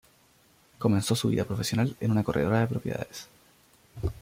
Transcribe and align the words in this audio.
Comenzó 0.79 1.13
su 1.15 1.27
vida 1.29 1.43
profesional 1.45 1.95
en 1.99 2.09
una 2.09 2.23
corredora 2.23 2.61
de 2.61 2.65
propiedades. 2.65 3.29